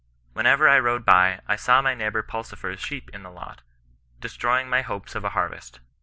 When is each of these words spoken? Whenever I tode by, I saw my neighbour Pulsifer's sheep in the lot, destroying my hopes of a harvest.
Whenever 0.33 0.67
I 0.67 0.79
tode 0.79 1.05
by, 1.05 1.41
I 1.47 1.55
saw 1.55 1.79
my 1.79 1.93
neighbour 1.93 2.23
Pulsifer's 2.23 2.79
sheep 2.79 3.11
in 3.13 3.21
the 3.21 3.29
lot, 3.29 3.61
destroying 4.19 4.67
my 4.67 4.81
hopes 4.81 5.13
of 5.13 5.23
a 5.23 5.29
harvest. 5.37 5.79